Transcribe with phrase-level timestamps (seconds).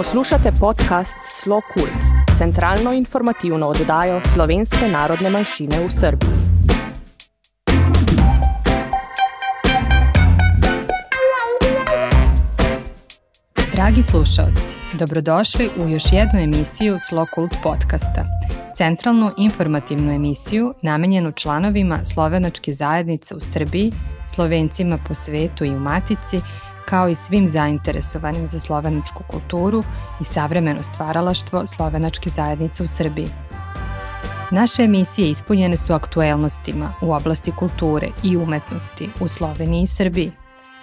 [0.00, 6.30] Poslušate podcast Slo Kult, centralno informativno oddajo slovenske narodne manjšine v Srbiji.
[13.74, 18.24] Dragi slušalci, dobrodošli u još jednu emisiju Slo Kult podcasta,
[18.76, 23.92] centralnu informativnu emisiju namenjenu članovima slovenačke zajednice u Srbiji,
[24.34, 26.40] slovencima po svetu i u Matici,
[26.90, 29.82] kao i svim zainteresovanim za slovenačku kulturu
[30.20, 33.28] i savremeno stvaralaštvo slovenačke zajednice u Srbiji.
[34.50, 40.32] Naše emisije ispunjene su aktuelnostima u oblasti kulture i umetnosti u Sloveniji i Srbiji,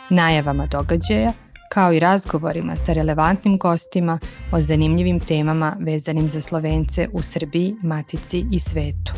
[0.09, 1.31] najavama događaja,
[1.71, 4.19] kao i razgovorima sa relevantnim gostima
[4.51, 9.13] o zanimljivim temama vezanim za Slovence u Srbiji, Matici i svetu.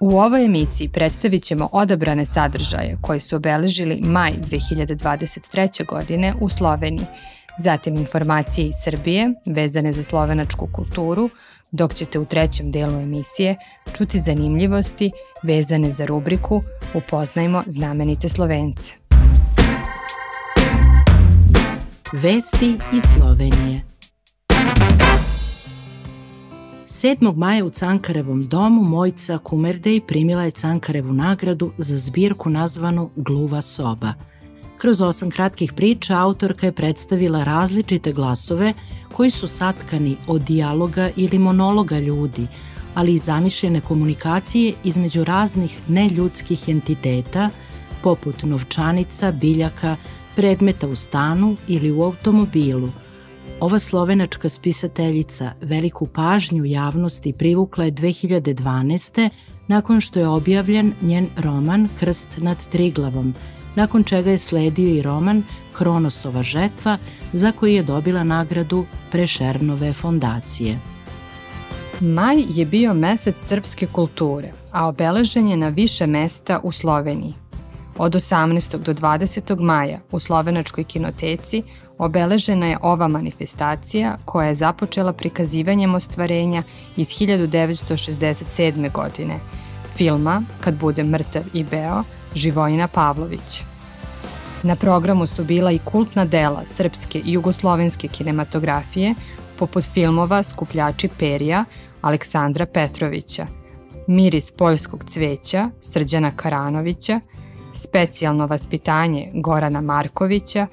[0.00, 5.86] U ovoj emisiji predstavit ćemo odabrane sadržaje koji su obeležili maj 2023.
[5.86, 7.06] godine u Sloveniji,
[7.58, 11.30] zatim informacije iz Srbije vezane za slovenačku kulturu,
[11.72, 13.56] dok ćete u trećem delu emisije
[13.96, 15.10] čuti zanimljivosti
[15.42, 16.62] vezane za rubriku
[16.94, 18.92] Upoznajmo znamenite Slovence.
[22.12, 23.80] Vesti iz Slovenije–
[26.94, 27.36] 7.
[27.36, 34.12] maja u Cankarevom domu Mojca Kumerdej primila je Cankarevu nagradu za zbirku nazvanu Gluva soba.
[34.78, 38.72] Kroz osam kratkih priča autorka je predstavila različite glasove
[39.12, 42.46] koji su satkani od dijaloga ili monologa ljudi,
[42.94, 47.50] ali i zamišljene komunikacije između raznih neljudskih entiteta,
[48.02, 49.96] poput novčanica, biljaka,
[50.36, 52.90] predmeta u stanu ili u automobilu–
[53.60, 59.30] Ova slovenačka spisateljica veliku pažnju javnosti privukla je 2012.
[59.66, 63.34] nakon što je objavljen njen roman Krst nad Triglavom,
[63.74, 65.42] nakon čega je sledio i roman
[65.72, 66.98] Kronosova žetva
[67.32, 70.78] za koji je dobila nagradu Prešernove fondacije.
[72.00, 77.34] Maj je bio mesec srpske kulture, a obeležen je na više mesta u Sloveniji.
[77.98, 78.78] Od 18.
[78.78, 79.60] do 20.
[79.60, 81.62] maja u Slovenačkoj kinoteci
[81.98, 86.62] obeležena je ova manifestacija koja je započela prikazivanjem ostvarenja
[86.96, 88.92] iz 1967.
[88.92, 89.38] godine,
[89.96, 92.02] filma Kad bude mrtav i beo,
[92.34, 93.62] Živojina Pavlovića.
[94.62, 99.14] Na programu su bila i kultna dela srpske i jugoslovenske kinematografije,
[99.58, 101.64] poput filmova Skupljači perija
[102.00, 103.46] Aleksandra Petrovića,
[104.06, 107.20] Miris poljskog cveća Srđana Karanovića,
[107.74, 110.66] Specijalno vaspitanje Gorana Markovića,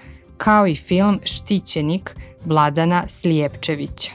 [0.43, 2.15] kao i film Štićenik
[2.45, 4.11] Vladana Slijepčevića.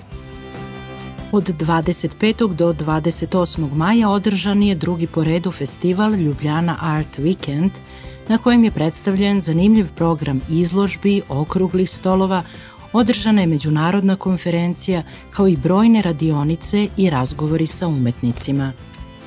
[1.33, 2.55] Od 25.
[2.55, 3.75] do 28.
[3.75, 7.71] maja održan je drugi po redu festival Ljubljana Art Weekend,
[8.29, 12.43] na kojem je predstavljen zanimljiv program izložbi, okruglih stolova,
[12.93, 18.73] održana je međunarodna konferencija kao i brojne radionice i razgovori sa umetnicima.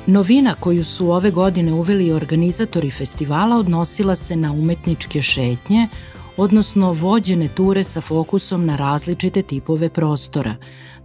[0.07, 5.87] Novina koju su ove godine uveli organizatori festivala odnosila se na umetničke šetnje,
[6.39, 10.55] odnosno vođene ture sa fokusom na različite tipove prostora.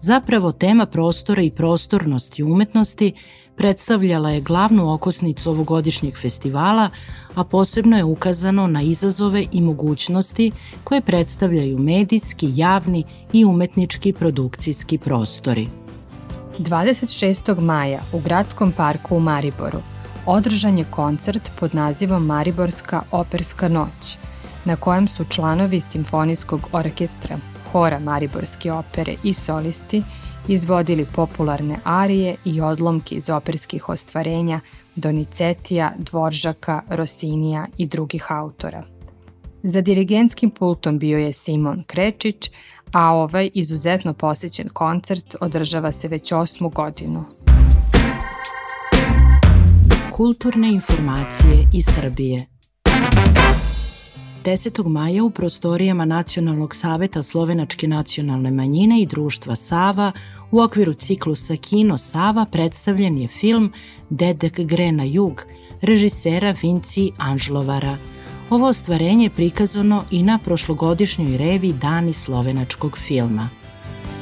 [0.00, 3.12] Zapravo tema prostora i prostornosti umetnosti
[3.56, 6.91] predstavljala je glavnu okosnicu ovogodišnjeg festivala,
[7.34, 10.53] a posebno je ukazano na izazove i mogućnosti
[10.84, 15.69] koje predstavljaju medijski, javni i umetnički produkcijski prostori.
[16.59, 17.61] 26.
[17.61, 19.78] maja u Gradskom parku u Mariboru
[20.27, 24.17] održan je koncert pod nazivom Mariborska operska noć–
[24.65, 27.37] na kojem su članovi Simfonijskog orkestra,
[27.73, 30.03] hora Mariborske opere i solisti
[30.49, 34.61] izvodili popularne arije i odlomke iz operskih ostvarenja
[34.97, 38.83] Donicetija, Dvoržaka, Rosinija i drugih autora.
[39.63, 42.51] Za dirigentskim pultom bio je Simon Krečić,
[42.93, 47.25] a ovaj izuzetno posjećen koncert održava se već osmu godinu.
[50.11, 52.47] Kulturne informacije iz Srbije
[54.44, 54.88] 10.
[54.88, 60.12] maja u prostorijama Nacionalnog saveta Slovenačke nacionalne manjine i društva Sava
[60.50, 63.73] u okviru ciklusa Kino Sava predstavljen je film
[64.11, 65.44] Dedek gre na jug
[65.82, 67.96] režisera Vinci Anžlovara.
[68.50, 73.49] Ovo ostvarenje je prikazano i na prošlogodišnjoj revi Dani slovenačkog filma.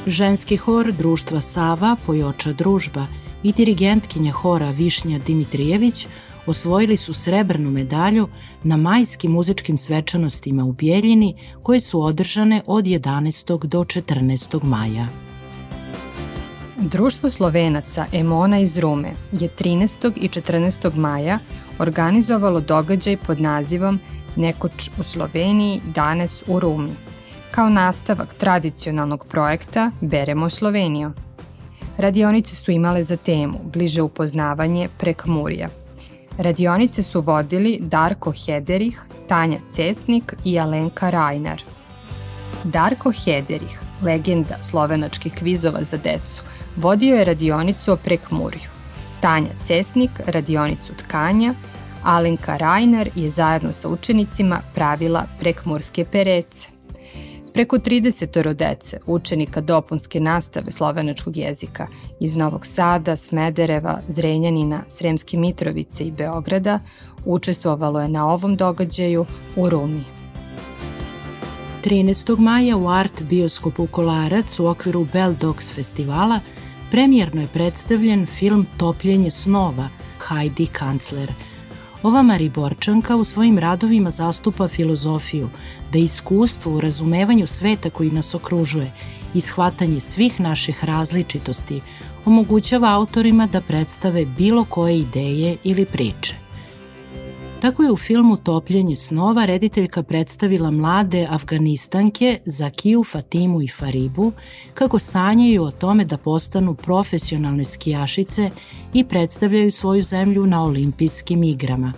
[0.07, 3.07] Ženski hor društva Sava, Pojoča družba
[3.43, 6.07] i dirigentkinja hora Višnja Dimitrijević–
[6.45, 8.27] osvojili su srebrnu medalju
[8.63, 13.65] na majskim muzičkim svečanostima u Bijeljini koje su održane od 11.
[13.67, 14.63] do 14.
[14.63, 15.07] maja.
[16.77, 20.11] Društvo Slovenaca Emona iz Rume je 13.
[20.15, 20.95] i 14.
[20.95, 21.39] maja
[21.79, 23.99] organizovalo događaj pod nazivom
[24.35, 26.91] Nekoć u Sloveniji, danes u Rumi.
[27.51, 31.11] kao nastavak tradicionalnog projekta Beremo Sloveniju.
[31.97, 35.82] Radionice su imale za temu bliže upoznavanje prek Murija.
[36.37, 41.61] Radionice su vodili Darko Hederih, Tanja Cesnik i Alenka Rajnar.
[42.63, 46.41] Darko Hederih, legenda slovenačkih kvizova za decu,
[46.75, 48.69] vodio je radionicu o prekmurju.
[49.21, 51.53] Tanja Cesnik radionicu tkanja,
[52.03, 56.72] Alenka Rajnar je zajedno sa učenicima pravila prekmurske perece.
[57.53, 61.87] Preko 30 dece, učenika dopunske nastave slovenačkog jezika
[62.19, 66.79] iz Novog Sada, Smedereva, Zrenjanina, Sremske Mitrovice i Beograda
[67.25, 70.03] učestvovalo je na ovom događaju u Rumi.
[71.83, 72.39] 13.
[72.39, 76.39] maja u Art bioskopu Kolarac u okviru Bell Dogs festivala
[76.91, 79.89] premijerno je predstavljen film Topljenje snova
[80.27, 81.31] Heidi Kancler–
[82.03, 85.49] Ova Mariborčanka u svojim radovima zastupa filozofiju
[85.91, 88.91] da iskustvo u razumevanju sveta koji nas okružuje
[89.33, 91.81] i shvatanje svih naših različitosti
[92.25, 96.42] omogućava autorima da predstave bilo koje ideje ili priče.
[97.63, 104.31] Tako je u filmu Topljenje snova rediteljka predstavila mlade Afganistanke Zakiju, Fatimu i Faribu
[104.73, 108.49] kako sanjaju o tome da postanu profesionalne skijašice
[108.93, 111.93] i predstavljaju svoju zemlju na olimpijskim igrama.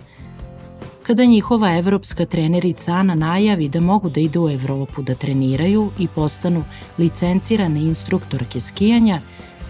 [1.02, 6.08] Kada njihova evropska trenerica Ana najavi da mogu da idu u Evropu da treniraju i
[6.08, 6.64] postanu
[6.98, 9.20] licencirane instruktorke skijanja,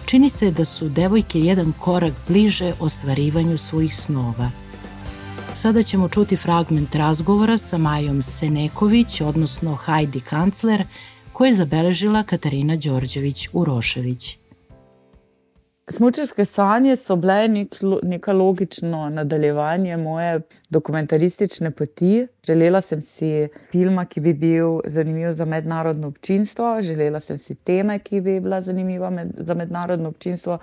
[0.05, 4.51] čini se da su devojke jedan korak bliže ostvarivanju svojih snova–
[5.57, 10.83] Sada ćemo čuti fragment razgovora sa Majom Seneković, odnosno Heidi Kancler,
[11.33, 14.37] koje je zabeležila Katarina Đorđević-Urošević.
[15.87, 22.27] Smučarske sanje so bile nek, neka logično nadaljevanje moje dokumentaristične poti.
[22.47, 27.99] Želela sem si filma, ki bi bil zanimiv za mednarodno občinstvo, želela sem si teme,
[27.99, 30.59] ki bi bila zanimiva med, za mednarodno občinstvo.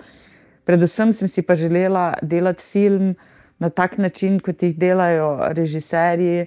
[0.63, 3.15] Predvsem sem si pa želela delati film,
[3.59, 6.45] na tak način, kot jih delajo režiserji,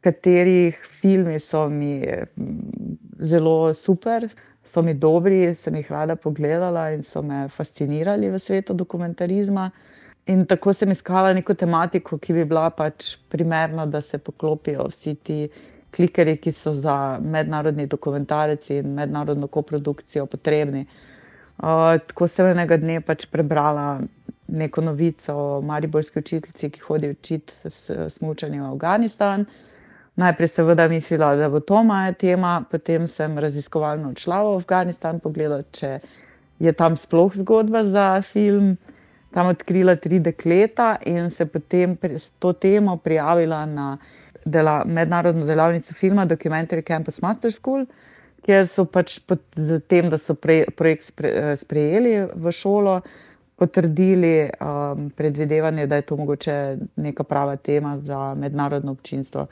[0.00, 4.28] katerih filmi so mi mm, zelo super,
[4.64, 9.70] so mi dobri, sem jih rada pogledala in so me fascinirali v svetu dokumentarizma.
[10.28, 15.14] In tako sem iskala neko tematiko, ki bi bila pač primerna, da se poklopijo vsi
[15.24, 15.38] ti
[15.94, 20.84] klikeri, ki so za mednarodni dokumentarec in mednarodno koprodukcijo potrebni.
[21.58, 24.02] Uh, tako sem enega dne pač prebrala
[24.48, 27.52] neko novico o mariborski učiteljici, ki hodi učiti
[28.08, 29.44] smučanje v Afganistan.
[30.16, 35.62] Najprej seveda mislila, da bo to moja tema, potem sem raziskovalno odšla v Afganistan, pogledala,
[35.72, 35.98] če
[36.58, 38.76] je tam sploh zgodba za film.
[39.30, 43.98] Tam odkrila tri dekleta in se potem s to temo prijavila na
[44.44, 47.84] dela, mednarodno delavnico filma Documentary Campus Master School,
[48.42, 49.42] kjer so pač pod
[49.86, 53.00] tem, da so pre, projekt spre, sprejeli v šolo,
[53.58, 59.46] potrdili um, predvidevanje, da je to mogoče neka prava tema za mednarodno občinstvo.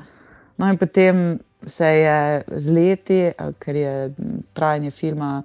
[0.56, 4.14] No, in potem se je z leti, ker je
[4.52, 5.42] trajanje filma,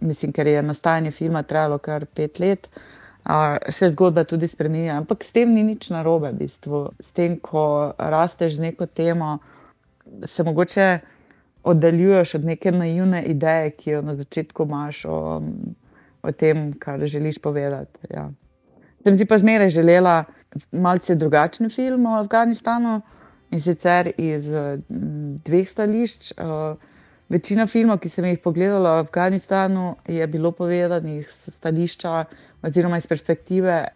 [0.00, 2.82] mislim, ker je nastajanje filma trajalo kar pet let, uh,
[3.68, 4.96] se zgodba tudi spremenila.
[4.96, 6.90] Ampak s tem ni nič narobe, v bistvu.
[7.00, 9.38] S tem, ko rasteš z neko temo,
[10.24, 10.98] se mogoče
[11.64, 15.04] oddaljuješ od neke naivne ideje, ki jo na začetku imaš.
[15.04, 15.42] O,
[16.24, 18.08] o tem, kar želiš povedati.
[18.10, 18.30] Ja.
[19.04, 20.24] Sem si pa zmeraj želela
[20.72, 23.00] malce drugačen film o Afganistanu
[23.50, 24.48] in sicer iz
[25.44, 26.32] dveh stališč.
[27.28, 32.24] Večina filmov, ki sem jih pogledala v Afganistanu, je bilo povedanih iz stališča
[32.62, 33.88] oziroma iz perspektive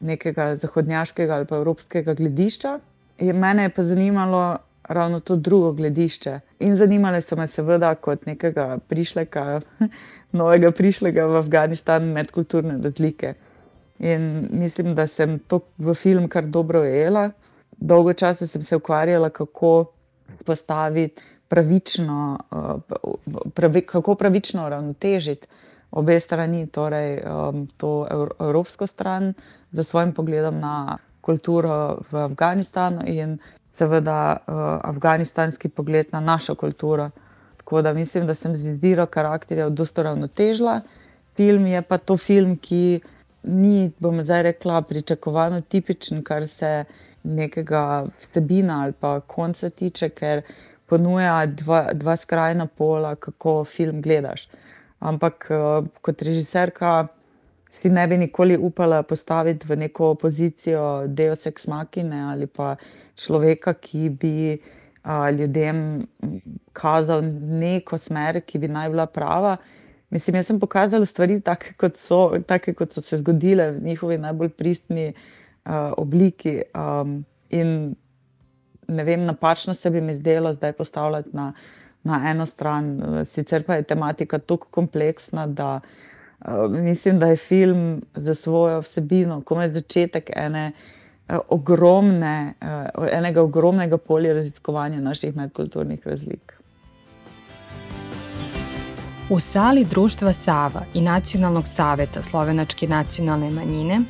[0.00, 2.78] nekega zahodnjaškega ali pa evropskega gledišča.
[3.20, 4.58] Mene je pa zanimalo
[4.90, 6.40] ravno to drugo gledišče.
[6.66, 9.60] In zanimale so me seveda kot nekega prišleka
[10.40, 13.34] novega prišlega v Afganistan, medkulturne razlike.
[13.98, 17.30] In mislim, da sem to v film kar dobro ujela.
[17.76, 19.92] Dolgo časa sem se ukvarjala, kako
[20.34, 25.46] spostaviti pravično, eh, pravi, kako pravično uravnotežiti
[25.90, 28.06] obe strani, torej um, to
[28.40, 29.34] evropsko stran,
[29.70, 33.38] za svojim pogledom na kulturo v Afganistanu in
[33.72, 37.10] seveda uh, afganistanski pogled na našo kulturo.
[37.56, 40.80] Tako da mislim, da sem z izbiro karakterjev dosta ravnotežila.
[41.36, 43.00] Film je pa to film, ki
[43.42, 46.84] ni, bom zdaj rekla, pričakovano tipičen, kar se
[47.22, 50.42] nekega vsebina ali pa konca tiče, ker
[50.86, 54.48] ponuja dva, dva skrajna pola, kako film gledaš.
[54.98, 57.06] Ampak eh, kot režiserka
[57.70, 62.76] si ne bi nikoli upala postaviti v neko pozicijo Deus ex machina ali pa
[63.14, 64.58] človeka, ki bi
[65.38, 66.06] ljudem
[66.72, 67.22] kazal
[67.62, 69.56] neko smer, ki bi naj bila prava.
[70.10, 74.18] Mislim, jaz sem pokazala stvari take, kot so, take, kot so se zgodile v njihovi
[74.18, 76.62] najbolj pristni uh, obliki.
[76.74, 77.94] Um, in
[78.88, 81.52] ne vem, napačno se bi mi zdelo zdaj postavljati na,
[82.02, 82.98] na eno stran.
[83.24, 86.09] Sicer pa je tematika tako kompleksna, da uh,
[86.68, 90.72] mislim, da je film za svojo vsebino, ko je začetek ene.
[91.48, 92.54] Ogromne,
[93.12, 96.60] enega ogromnega polja raziskovanja naših medkulturnih razlik.
[99.30, 104.00] U sali Društva Sava i Nacionalnog saveta Slovenačke nacionalne manjine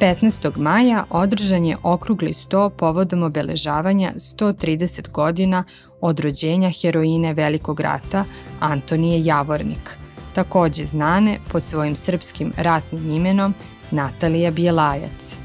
[0.00, 0.56] 15.
[0.56, 5.64] maja održan je okrugli sto povodom obeležavanja 130 godina
[6.00, 8.24] od rođenja heroine Velikog rata
[8.60, 9.96] Antonije Javornik,
[10.34, 13.54] takođe znane pod svojim srpskim ratnim imenom
[13.90, 15.36] Natalija Bijelajac.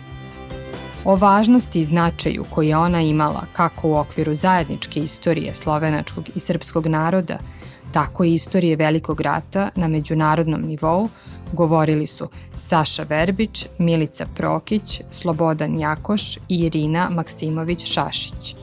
[1.06, 6.40] O važnosti i značaju koje je ona imala kako u okviru zajedničke istorije slovenačkog i
[6.40, 7.38] srpskog naroda–
[7.92, 11.10] tako i istorije Velikog rata na međunarodnom nivou
[11.54, 12.30] govorili su
[12.60, 18.56] Saša Verbić, Milica Prokić, Slobodan Jakoš i Irina Maksimović-Šašić.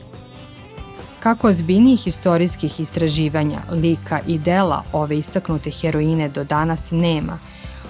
[1.25, 7.39] Kako ozbiljnijih istorijskih istraživanja, lika i dela ove istaknute heroine do danas nema,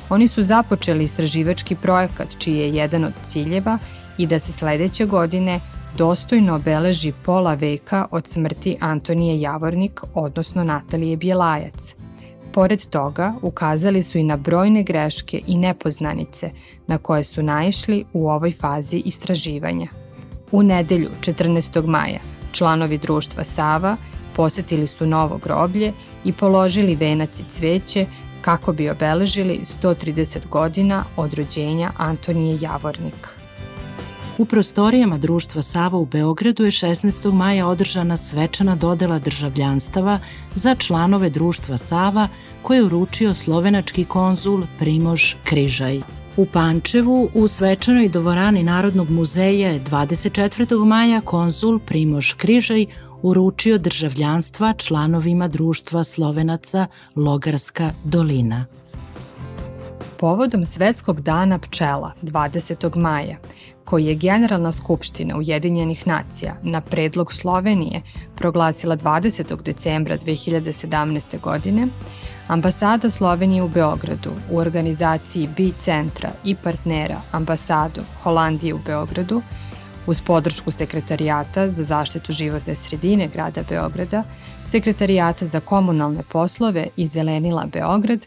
[0.10, 3.78] oni su započeli istraživački projekat čiji je jedan od ciljeva
[4.18, 5.60] i da se sledeće godine
[5.98, 11.96] dostojno obeleži pola veka od smrti Antonije Javornik, odnosno Natalije Bjelajac.
[12.54, 16.50] Pored toga, ukazali su i na brojne greške i nepoznanice
[16.88, 19.88] na koje su naišli u ovoj fazi istraživanja.
[20.52, 21.88] U nedelju 14.
[21.88, 23.98] maja članovi društva Sava
[24.36, 25.94] posetili su novo groblje
[26.26, 28.06] i položili venac i cveće
[28.42, 33.28] kako bi obeležili 130 godina od rođenja Antonije Javornik.
[34.38, 37.34] U prostorijama društva Sava u Beogradu je 16.
[37.34, 40.20] maja održana svečana dodela državljanstava
[40.56, 42.28] za članove društva Sava
[42.62, 46.25] koje je uručio slovenački konzul Primož Križaj.
[46.38, 50.86] U Pančevu, u svečanoj dvorani Narodnog muzeja je 24.
[50.86, 52.86] maja konzul Primož Križaj
[53.22, 58.66] uručio državljanstva članovima društva Slovenaca Logarska dolina.
[60.18, 62.98] Povodom Svetskog dana pčela 20.
[62.98, 63.38] maja
[63.84, 68.02] koji je Generalna skupština Ujedinjenih nacija na predlog Slovenije
[68.36, 69.62] proglasila 20.
[69.62, 71.40] decembra 2017.
[71.42, 71.88] godine,
[72.48, 79.42] ambasada Slovenije u Beogradu u organizaciji B centra i partnera ambasadu Holandije u Beogradu
[80.08, 84.24] uz podršku Sekretarijata za zaštitu životne sredine grada Beograda,
[84.66, 88.26] Sekretarijata za komunalne poslove i Zelenila Beograd,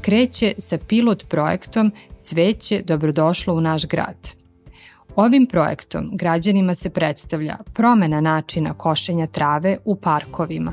[0.00, 4.16] kreće sa pilot projektom Cveće dobrodošlo u naš grad–
[5.18, 10.72] Ovim projektom građanima se predstavlja promena načina košenja trave u parkovima,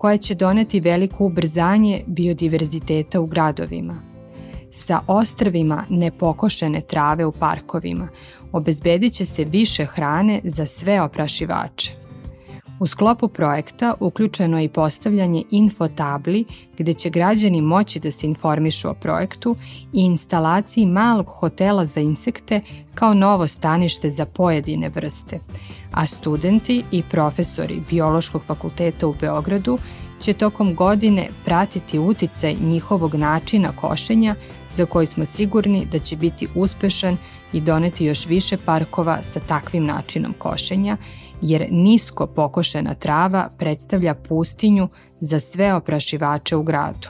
[0.00, 3.94] koja će doneti veliko ubrzanje biodiverziteta u gradovima.
[4.72, 8.08] Sa ostrvima nepokošene trave u parkovima
[8.52, 11.92] obezbedit će se više hrane za sve oprašivače.
[12.80, 16.44] U sklopu projekta uključeno je i postavljanje infotabli
[16.78, 19.56] gde će građani moći da se informišu o projektu
[19.92, 22.60] i instalaciji malog hotela za insekte
[22.94, 25.38] kao novo stanište za pojedine vrste,
[25.92, 29.78] a studenti i profesori Biološkog fakulteta u Beogradu
[30.20, 34.34] će tokom godine pratiti uticaj njihovog načina košenja
[34.74, 37.16] za koji smo sigurni da će biti uspešan
[37.52, 40.96] i doneti još više parkova sa takvim načinom košenja
[41.42, 44.88] jer nisko pokošena trava predstavlja pustinju
[45.20, 47.08] za sve oprašivače u gradu.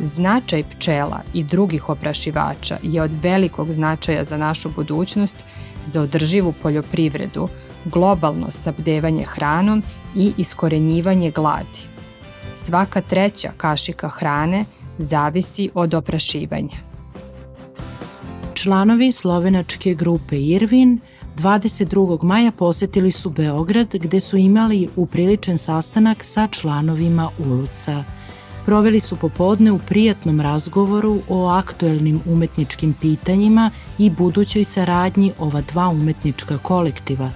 [0.00, 5.36] Značaj pčela i drugih oprašivača je od velikog značaja za našu budućnost,
[5.86, 7.48] za održivu poljoprivredu,
[7.84, 9.82] globalno snabdevanje hranom
[10.14, 11.80] i iskorenjivanje gladi.
[12.56, 14.64] Svaka treća kašika hrane
[14.98, 16.76] zavisi od oprašivanja.
[18.54, 21.00] Članovi slovenačke grupe Irvin–
[21.38, 22.22] 22.
[22.22, 28.04] maja posetili su Beograd gde su imali upriličen sastanak sa članovima Uluca.
[28.66, 35.88] Proveli su popodne u prijatnom razgovoru o aktuelnim umetničkim pitanjima i budućoj saradnji ova dva
[35.88, 37.30] umetnička kolektiva,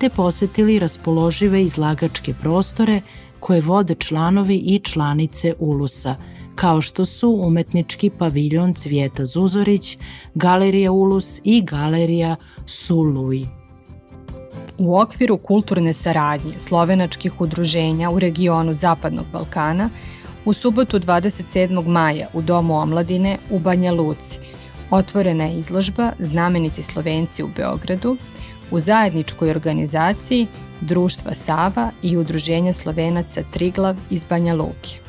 [0.00, 3.00] te posetili raspoložive izlagačke prostore
[3.40, 6.14] koje vode članovi i članice Ulusa–
[6.60, 9.98] kao što su umetnički paviljon Cvijeta Zuzorić,
[10.34, 12.36] Galerija Ulus i Galerija
[12.66, 13.46] Suluj.
[14.78, 19.90] U okviru kulturne saradnje slovenačkih udruženja u regionu Zapadnog Balkana,
[20.44, 21.86] u subotu 27.
[21.86, 24.38] maja u Domu omladine u Banja Luci
[24.90, 28.16] otvorena je izložba Znameniti Slovenci u Beogradu,
[28.70, 30.46] u zajedničkoj organizaciji
[30.80, 35.07] Društva Sava i Udruženja Slovenaca Triglav iz Banja Luke.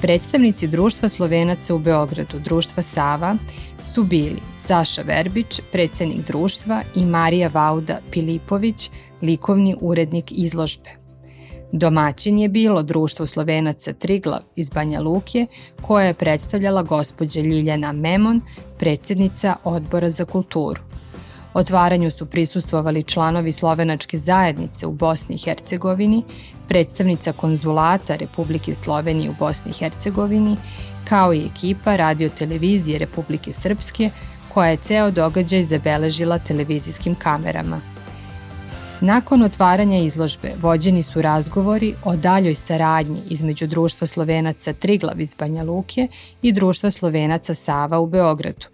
[0.00, 3.36] Predstavnici Društva Slovenaca u Beogradu, Društva Sava,
[3.94, 8.90] su bili Saša Verbić, predsednik društva i Marija Vauda Pilipović,
[9.22, 10.90] likovni urednik izložbe.
[11.72, 15.46] Domaćin je bilo društvo Slovenaca Triglav iz Banja Luke,
[15.82, 18.40] koje je predstavljala gospođa Ljiljana Memon,
[18.78, 20.80] predsednica odbora za kulturu.
[21.54, 26.22] Otvaranju su prisustvovali članovi slovenačke zajednice u Bosni i Hercegovini,
[26.68, 30.56] predstavnica konzulata Republike Slovenije u Bosni i Hercegovini,
[31.08, 34.10] kao i ekipa radio-televizije Republike Srpske,
[34.54, 37.80] koja je ceo događaj zabeležila televizijskim kamerama.
[39.00, 45.62] Nakon otvaranja izložbe vođeni su razgovori o daljoj saradnji između Društva Slovenaca Triglav iz Banja
[45.62, 46.08] Luke
[46.42, 48.66] i Društva Slovenaca Sava u Beogradu.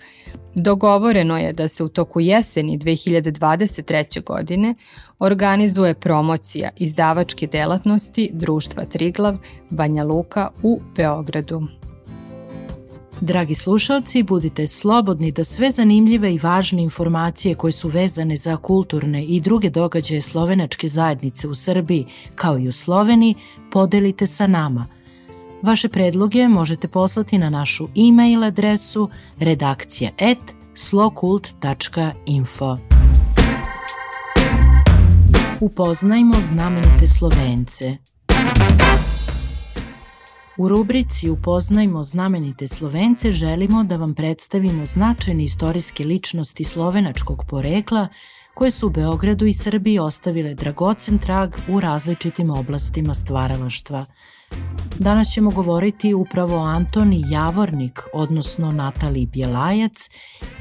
[0.54, 4.24] Dogovoreno je da se u toku jeseni 2023.
[4.24, 4.74] godine
[5.18, 9.36] organizuje promocija izdavačke delatnosti Društva Triglav
[9.70, 11.62] Banja Luka u Beogradu.
[13.20, 19.24] Dragi slušalci, budite slobodni da sve zanimljive i važne informacije koje su vezane za kulturne
[19.24, 23.34] i druge događaje slovenačke zajednice u Srbiji, kao i u Sloveniji,
[23.72, 24.95] podelite sa nama.
[25.62, 30.10] Vaše predloge možete poslati na našu e-mail adresu redakcija
[30.74, 32.76] slokult.info.
[35.60, 37.96] Upoznajmo znamenite Slovence.
[40.56, 48.08] U rubrici Upoznajmo znamenite Slovence želimo da vam predstavimo značajne istorijske ličnosti slovenačkog porekla
[48.54, 54.04] koje su u Beogradu i Srbiji ostavile dragocen trag u različitim oblastima stvaralaštva.
[54.98, 60.10] Danas ćemo govoriti upravo o Antoni Javornik, odnosno Natali Bjelajac,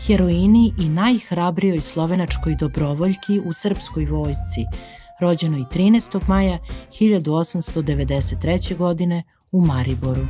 [0.08, 4.66] heroini i najhrabrijoj slovenačkoj dobrovoljki u srpskoj vojsci,
[5.20, 6.20] rođenoj 13.
[6.28, 6.58] maja
[7.00, 8.78] 1893.
[8.78, 10.26] godine u Mariboru.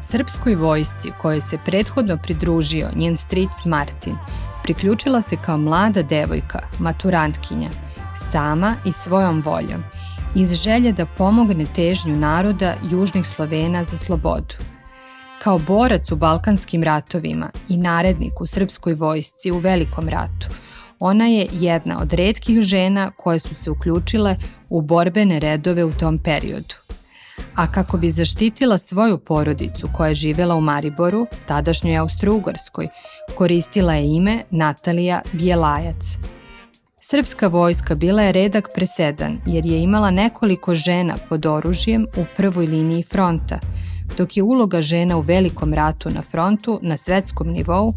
[0.00, 4.16] Srpskoj vojsci kojoj se prethodno pridružio njen stric Martin,
[4.62, 7.68] priključila se kao mlada devojka, maturantkinja,
[8.16, 9.82] sama i svojom voljom,
[10.34, 14.54] iz želje da pomogne težnju naroda južnih Slovena za slobodu.
[15.42, 20.48] Kao borac u Balkanskim ratovima i narednik u srpskoj vojsci u Velikom ratu,
[21.00, 24.36] ona je jedna od redkih žena koje su se uključile
[24.68, 26.74] u borbene redove u tom periodu
[27.58, 32.88] a kako bi zaštitila svoju porodicu koja je živela u Mariboru, tadašnjoj Austro-Ugarskoj,
[33.34, 36.18] koristila je ime Natalija Bjelajac.
[37.10, 42.66] Srpska vojska bila je redak presedan jer je imala nekoliko žena pod oružjem u prvoj
[42.66, 43.58] liniji fronta,
[44.18, 47.92] dok je uloga žena u velikom ratu na frontu na svetskom nivou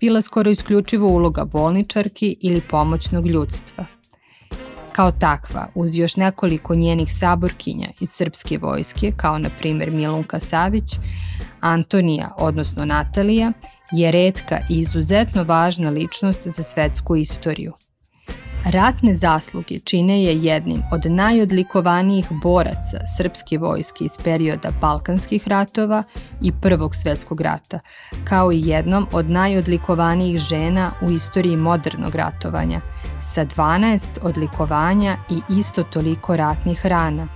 [0.00, 3.84] bila skoro isključivo uloga bolničarki ili pomoćnog ljudstva–
[4.92, 10.92] Kao takva, uz još nekoliko njenih saborkinja iz srpske vojske, kao na primer Milunka Savić,
[11.60, 13.52] Antonija, odnosno Natalija,
[13.92, 17.72] je redka i izuzetno važna ličnost za svetsku istoriju.
[18.64, 26.02] Ratne zasluge čine je jednim od najodlikovanijih boraca srpske vojske iz perioda Balkanskih ratova
[26.42, 27.80] i Prvog svetskog rata,
[28.24, 32.80] kao i jednom od najodlikovanijih žena u istoriji modernog ratovanja–
[33.34, 37.26] sa 12 odlikovanja i isto toliko ratnih rana.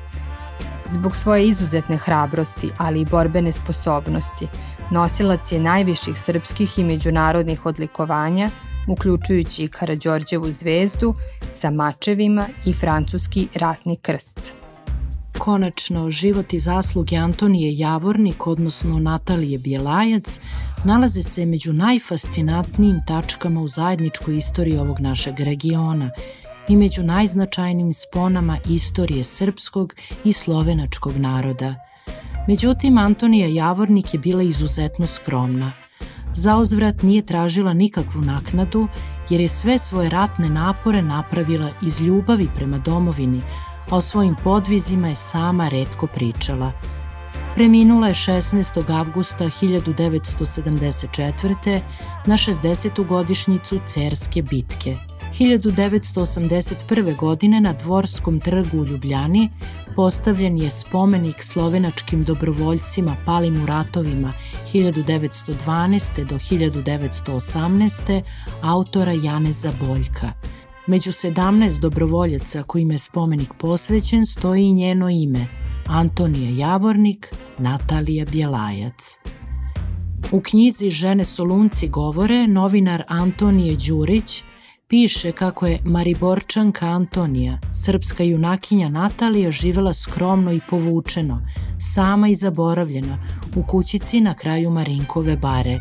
[0.89, 4.49] Zbog svoje izuzetne hrabrosti, ali i borbene sposobnosti,
[4.91, 8.51] nosilac je najviših srpskih i međunarodnih odlikovanja,
[8.89, 11.15] uključujući i Karadžorđevu zvezdu
[11.53, 14.55] sa mačevima i francuski ratni krst.
[15.39, 20.41] Konačno, život i zasluge Antonije Javornik, odnosno Natalije Bjelajac,
[20.85, 26.11] nalaze se među najfascinantnijim tačkama u zajedničkoj istoriji ovog našeg regiona
[26.69, 29.95] i među najznačajnijim sponama istorije srpskog
[30.25, 31.75] i slovenačkog naroda.
[32.49, 35.86] Međutim, Antonija Javornik je bila izuzetno skromna.
[36.37, 38.89] Zauzvrat nije tražila nikakvu naknadu,
[39.31, 43.43] jer je sve svoje ratne napore napravila iz ljubavi prema domovini,
[43.91, 46.73] a o svojim podvizima je sama redko pričala.
[47.55, 48.99] Preminula je 16.
[48.99, 51.81] avgusta 1974.
[52.27, 53.07] na 60.
[53.07, 54.97] godišnjicu Cerske bitke.
[55.39, 57.17] 1981.
[57.17, 59.51] godine na Dvorskom trgu u Ljubljani
[59.97, 64.33] postavljen je spomenik slovenačkim dobrovoljcima palim u ratovima
[64.73, 66.25] 1912.
[66.25, 68.23] do 1918.
[68.63, 70.33] autora Janeza Boljka–
[70.89, 75.47] Među 17 dobrovoljaca kojima je spomenik posvećen stoji i njeno ime,
[75.87, 79.19] Antonija Javornik, Natalija Bjelajac.
[80.33, 84.43] U knjizi Žene Solunci govore novinar Antonije Đurić
[84.89, 91.43] piše kako je Mariborčanka Antonija, srpska junakinja Natalija, živela skromno i povučeno,
[91.79, 93.19] sama i zaboravljena,
[93.57, 95.81] u kućici na kraju Marinkove bare.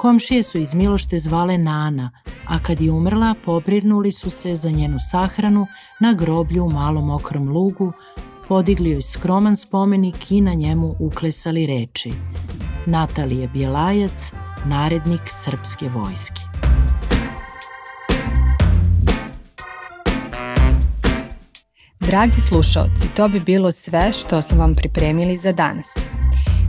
[0.00, 2.10] Komšije su iz Milošte zvale Nana,
[2.46, 5.66] a kad je umrla, pobrinuli su se za njenu sahranu
[6.00, 7.92] na groblju u malom okrom lugu,
[8.48, 12.12] podigli joj skroman spomenik i na njemu uklesali reči
[12.86, 14.32] Natalije Bjelajac,
[14.64, 16.49] narednik srpske vojske.
[22.10, 25.98] Dragi slušaoci, to bi bilo sve što smo vam pripremili za danas.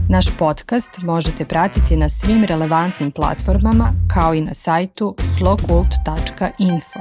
[0.08, 6.98] Naš podcast možete pratiti na svim relevantnim platformama kao i na sajtu slokult.info.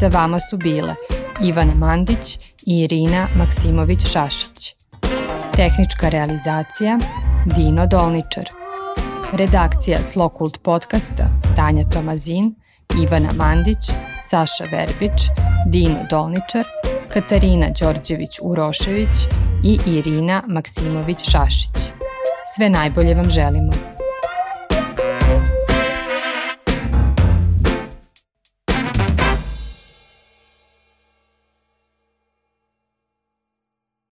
[0.00, 0.94] Sa vama su bile
[1.42, 4.74] Ivana Mandić i Irina Maksimović-Šašić.
[5.56, 6.98] Tehnička realizacija
[7.56, 8.48] Dino Dolničar.
[9.32, 11.26] Redakcija Slokult podcasta
[11.56, 12.54] Tanja Tomazin,
[13.02, 13.90] Ivana Mandić,
[14.22, 15.22] Saša Verbić,
[15.66, 16.64] Dino Dolničar,
[17.12, 19.26] Katarina Đorđević-Urošević
[19.64, 21.90] i Irina Maksimović-Šašić.
[22.56, 23.99] Sve najbolje vam želimo.